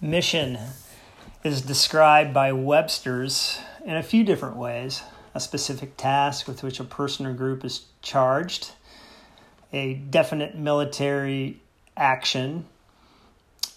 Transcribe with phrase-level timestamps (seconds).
[0.00, 0.58] Mission
[1.44, 5.02] is described by Webster's in a few different ways.
[5.34, 8.72] A specific task with which a person or group is charged,
[9.72, 11.60] a definite military
[11.96, 12.64] action,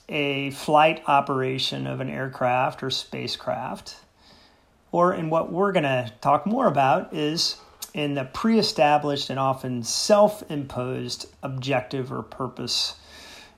[0.07, 3.97] a flight operation of an aircraft or spacecraft,
[4.91, 7.57] or in what we're going to talk more about is
[7.93, 12.95] in the pre established and often self imposed objective or purpose,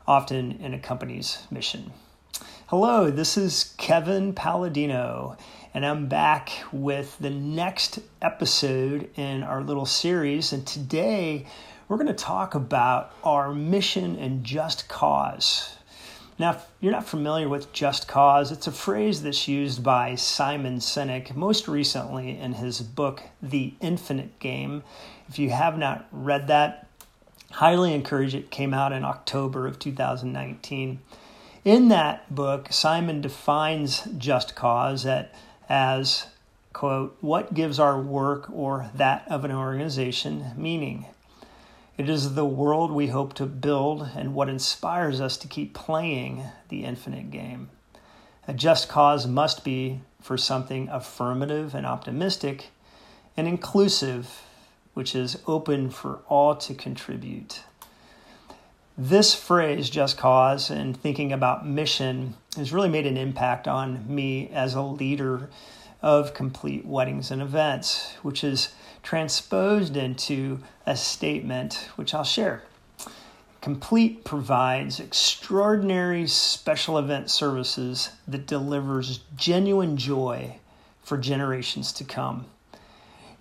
[0.08, 1.92] often in a company's mission.
[2.68, 5.38] Hello, this is Kevin Palladino,
[5.74, 10.54] and I'm back with the next episode in our little series.
[10.54, 11.46] And today
[11.88, 15.76] we're going to talk about our mission and just cause.
[16.40, 20.78] Now, if you're not familiar with just cause, it's a phrase that's used by Simon
[20.80, 24.84] Sinek most recently in his book, The Infinite Game.
[25.30, 26.88] If you have not read that,
[27.52, 28.46] highly encourage it.
[28.46, 31.00] it came out in October of 2019.
[31.64, 35.34] In that book, Simon defines just cause at,
[35.70, 36.26] as,
[36.74, 41.06] quote, what gives our work or that of an organization meaning.
[41.96, 46.44] It is the world we hope to build and what inspires us to keep playing
[46.70, 47.70] the infinite game.
[48.48, 52.72] A just cause must be for something affirmative and optimistic
[53.38, 54.42] and inclusive,
[54.96, 57.62] which is open for all to contribute.
[58.98, 64.50] This phrase, just cause, and thinking about mission has really made an impact on me
[64.50, 65.50] as a leader
[66.04, 72.64] of complete weddings and events, which is transposed into a statement which I'll share.
[73.62, 80.58] Complete provides extraordinary special event services that delivers genuine joy
[81.02, 82.46] for generations to come.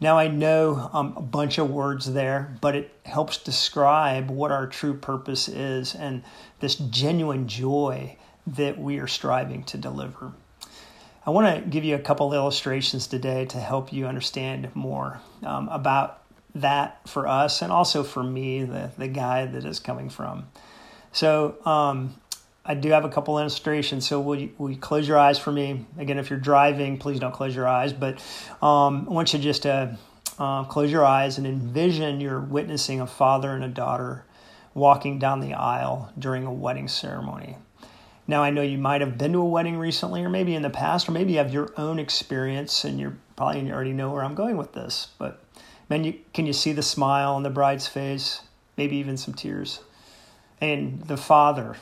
[0.01, 4.67] Now, I know um, a bunch of words there, but it helps describe what our
[4.67, 6.23] true purpose is and
[6.61, 8.17] this genuine joy
[8.47, 10.33] that we are striving to deliver.
[11.25, 15.69] I want to give you a couple illustrations today to help you understand more um,
[15.69, 16.23] about
[16.57, 20.49] that for us and also for me, the, the guy that is coming from.
[21.13, 22.17] So, um,
[22.65, 24.07] I do have a couple illustrations.
[24.07, 25.85] So will you, will you close your eyes for me?
[25.99, 27.93] Again, if you're driving, please don't close your eyes.
[27.93, 28.19] But
[28.63, 29.99] um, I want you just to
[30.39, 34.25] uh, close your eyes and envision you're witnessing a father and a daughter
[34.75, 37.57] walking down the aisle during a wedding ceremony.
[38.27, 40.71] Now, I know you might have been to a wedding recently, or maybe in the
[40.71, 44.25] past, or maybe you have your own experience and you're probably you already know where
[44.25, 45.09] I'm going with this.
[45.19, 45.43] But
[45.89, 48.43] man, you, can you see the smile on the bride's face?
[48.77, 49.81] Maybe even some tears.
[50.61, 51.77] And the father,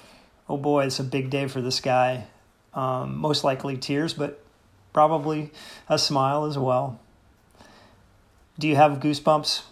[0.49, 2.25] oh boy, it's a big day for this guy.
[2.73, 4.43] Um, most likely tears, but
[4.93, 5.53] probably
[5.89, 6.99] a smile as well.
[8.59, 9.63] Do you have goosebumps?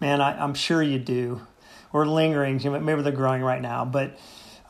[0.00, 1.42] Man, I, am sure you do.
[1.92, 3.84] Or lingering, maybe they're growing right now.
[3.84, 4.18] But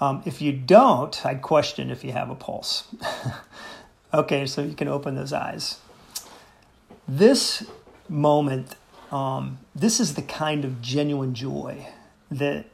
[0.00, 2.88] um, if you don't, I'd question if you have a pulse.
[4.14, 5.78] okay, so you can open those eyes.
[7.08, 7.64] This
[8.08, 8.76] moment,
[9.10, 11.86] um, this is the kind of genuine joy
[12.30, 12.66] that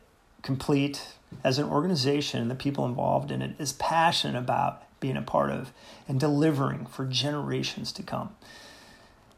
[0.43, 5.22] Complete as an organization, and the people involved in it, is passionate about being a
[5.22, 5.72] part of
[6.09, 8.34] and delivering for generations to come.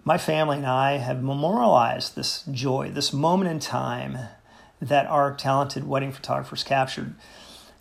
[0.03, 4.19] My family and I have memorialized this joy, this moment in time
[4.81, 7.15] that our talented wedding photographers captured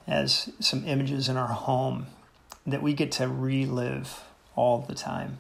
[0.08, 2.08] as some images in our home
[2.66, 4.24] that we get to relive
[4.56, 5.40] all the time.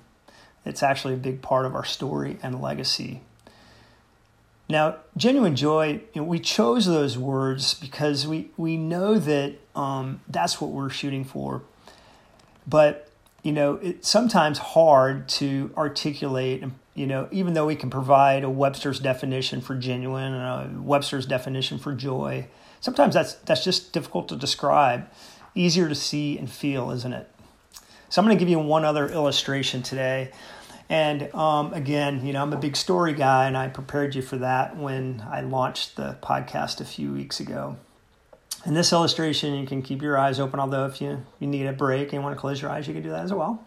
[0.65, 3.21] It's actually a big part of our story and legacy
[4.69, 10.21] now, genuine joy, you know, we chose those words because we, we know that um,
[10.27, 11.61] that's what we're shooting for.
[12.65, 13.09] But,
[13.43, 16.63] you know, it's sometimes hard to articulate,
[16.95, 21.25] you know, even though we can provide a Webster's definition for genuine and a Webster's
[21.25, 22.47] definition for joy,
[22.81, 25.07] sometimes that's, that's just difficult to describe.
[25.55, 27.29] Easier to see and feel, isn't it?
[28.09, 30.31] So I'm going to give you one other illustration today.
[30.89, 34.37] And um, again, you know, I'm a big story guy, and I prepared you for
[34.37, 37.77] that when I launched the podcast a few weeks ago.
[38.65, 41.73] In this illustration, you can keep your eyes open, although if you, you need a
[41.73, 43.65] break and want to close your eyes, you can do that as well.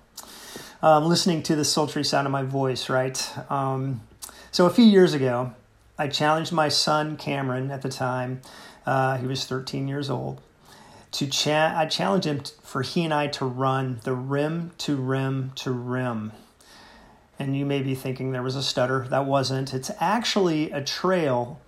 [0.82, 3.32] Um, listening to the sultry sound of my voice, right?
[3.50, 4.02] Um,
[4.50, 5.52] so a few years ago,
[5.98, 8.42] I challenged my son Cameron at the time,
[8.84, 10.40] uh, he was 13 years old,
[11.12, 15.52] to cha- I challenged him for he and I to run the rim to rim
[15.56, 16.32] to rim
[17.38, 19.06] and you may be thinking there was a stutter.
[19.08, 19.74] That wasn't.
[19.74, 21.60] It's actually a trail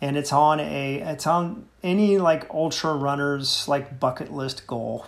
[0.00, 5.06] and it's on a it's on any like ultra runners like bucket list goal.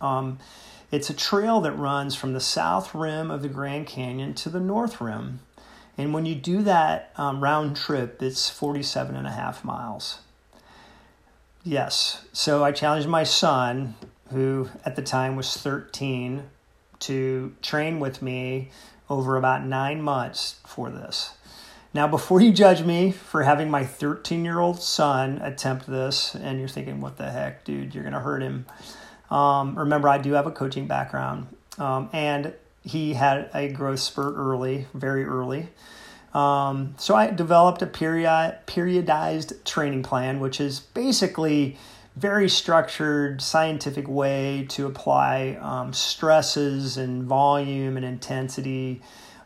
[0.00, 0.38] Um,
[0.94, 4.60] it's a trail that runs from the south rim of the Grand Canyon to the
[4.60, 5.40] north rim.
[5.98, 10.20] And when you do that um, round trip, it's 47 and a half miles.
[11.64, 12.24] Yes.
[12.32, 13.96] So I challenged my son,
[14.30, 16.44] who at the time was 13,
[17.00, 18.70] to train with me
[19.10, 21.34] over about nine months for this.
[21.92, 26.60] Now, before you judge me for having my 13 year old son attempt this, and
[26.60, 28.66] you're thinking, what the heck, dude, you're going to hurt him.
[29.30, 31.46] Um, remember, I do have a coaching background,
[31.78, 35.68] um, and he had a growth spurt early, very early.
[36.34, 41.78] Um, so I developed a period, periodized training plan, which is basically
[42.16, 49.02] very structured, scientific way to apply um, stresses and volume and intensity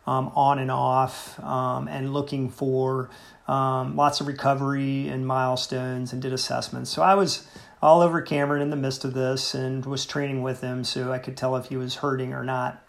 [0.07, 3.11] um, on and off, um, and looking for
[3.47, 6.91] um, lots of recovery and milestones and did assessments.
[6.91, 7.47] So I was
[7.81, 11.19] all over Cameron in the midst of this and was training with him so I
[11.19, 12.85] could tell if he was hurting or not.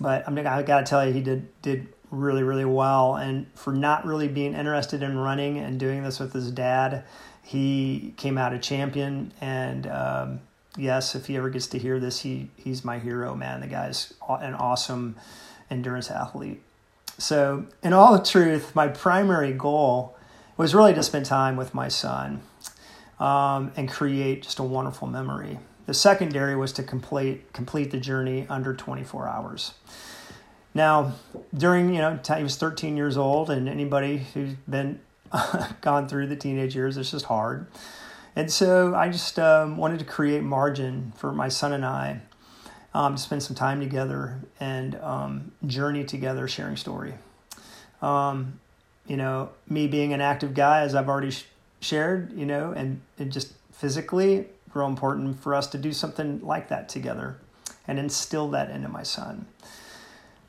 [0.00, 3.16] But I'm I got to tell you, he did did really really well.
[3.16, 7.04] And for not really being interested in running and doing this with his dad,
[7.42, 9.32] he came out a champion.
[9.40, 10.40] And um,
[10.76, 13.60] yes, if he ever gets to hear this, he he's my hero, man.
[13.60, 15.16] The guy's an awesome
[15.70, 16.62] endurance athlete.
[17.18, 20.16] So, in all the truth, my primary goal
[20.56, 22.42] was really to spend time with my son
[23.20, 25.58] um, and create just a wonderful memory.
[25.86, 29.74] The secondary was to complete complete the journey under 24 hours.
[30.74, 31.14] Now,
[31.54, 35.00] during you know, he was 13 years old, and anybody who's been
[35.80, 37.66] gone through the teenage years, it's just hard.
[38.36, 42.20] And so I just um, wanted to create margin for my son and I
[42.94, 47.14] um, to spend some time together and um, journey together, sharing story.
[48.00, 48.60] Um,
[49.06, 51.34] you know, me being an active guy, as I've already
[51.80, 56.68] shared, you know, and, and just physically, real important for us to do something like
[56.68, 57.36] that together
[57.86, 59.46] and instill that into my son.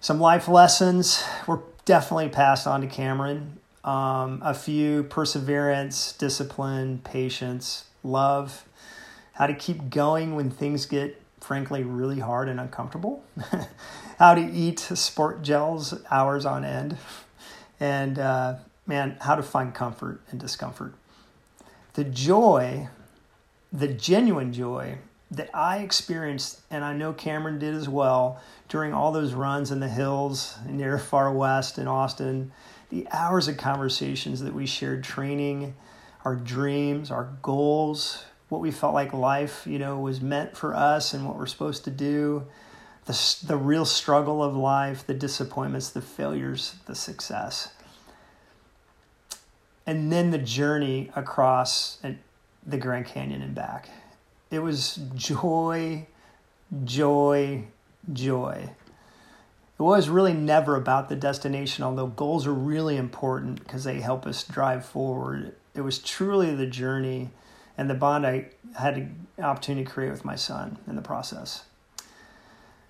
[0.02, 3.58] Some life lessons were definitely passed on to Cameron.
[3.84, 8.66] Um, a few perseverance, discipline, patience, love,
[9.34, 13.24] how to keep going when things get, frankly, really hard and uncomfortable,
[14.20, 16.98] how to eat sport gels hours on end,
[17.80, 18.56] and uh,
[18.86, 20.94] man, how to find comfort in discomfort.
[22.00, 22.88] The joy
[23.74, 24.98] the genuine joy
[25.32, 29.82] that I experienced, and I know Cameron did as well, during all those runs in
[29.82, 32.54] the hills near far west in Austin,
[32.90, 35.76] the hours of conversations that we shared training,
[36.24, 41.14] our dreams, our goals, what we felt like life, you know, was meant for us
[41.14, 42.48] and what we're supposed to do,
[43.08, 47.74] the, the real struggle of life, the disappointments, the failures, the success.
[49.90, 51.98] And then the journey across
[52.64, 53.90] the Grand Canyon and back.
[54.52, 56.06] It was joy,
[56.84, 57.64] joy,
[58.14, 58.70] joy.
[59.80, 64.28] It was really never about the destination, although goals are really important because they help
[64.28, 65.56] us drive forward.
[65.74, 67.32] It was truly the journey
[67.76, 71.64] and the bond I had an opportunity to create with my son in the process.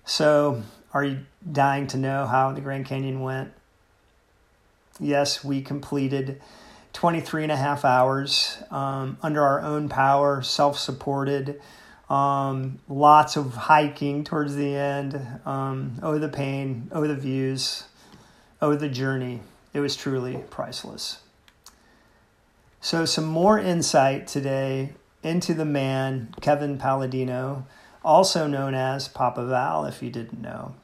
[0.04, 1.20] So, are you
[1.50, 3.54] dying to know how the Grand Canyon went?
[4.98, 6.42] Yes, we completed
[6.92, 11.60] 23 and a half hours um, under our own power, self supported.
[12.08, 15.20] Um, lots of hiking towards the end.
[15.46, 16.88] Um, oh, the pain.
[16.92, 17.84] Oh, the views.
[18.60, 19.40] Oh, the journey.
[19.72, 21.20] It was truly priceless.
[22.80, 27.66] So, some more insight today into the man, Kevin Palladino,
[28.04, 30.74] also known as Papa Val, if you didn't know.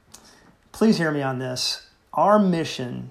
[0.73, 1.87] Please hear me on this.
[2.12, 3.11] Our mission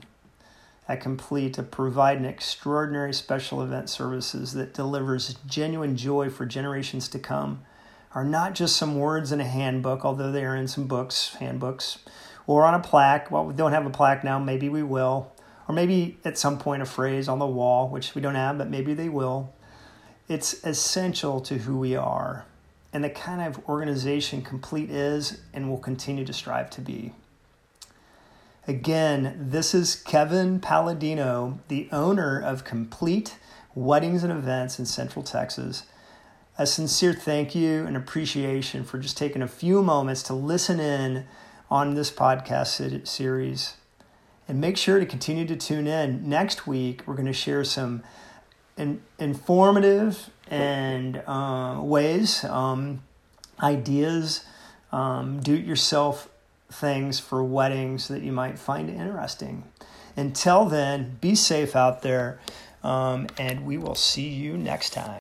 [0.88, 7.08] at Complete to provide an extraordinary special event services that delivers genuine joy for generations
[7.10, 7.63] to come
[8.13, 12.00] are not just some words in a handbook, although they are in some books, handbooks,
[12.48, 13.30] or on a plaque.
[13.32, 15.32] Well, we don't have a plaque now, maybe we will.
[15.68, 18.70] Or maybe at some point a phrase on the wall, which we don't have, but
[18.70, 19.54] maybe they will.
[20.27, 22.46] It's essential to who we are
[22.96, 27.12] and the kind of organization Complete is and will continue to strive to be.
[28.67, 33.38] Again, this is Kevin Palladino, the owner of Complete
[33.75, 35.84] Weddings and Events in Central Texas.
[36.57, 41.27] A sincere thank you and appreciation for just taking a few moments to listen in
[41.69, 43.75] on this podcast series.
[44.48, 46.27] And make sure to continue to tune in.
[46.27, 48.01] Next week, we're going to share some
[48.77, 53.03] in, informative and uh, ways, um,
[53.62, 54.43] ideas,
[54.91, 56.29] um, do it yourself
[56.69, 59.63] things for weddings that you might find interesting.
[60.17, 62.39] Until then, be safe out there,
[62.84, 65.19] um, and we will see you next time.